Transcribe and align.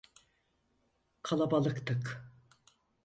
Kalabalıktık. 1.21 2.29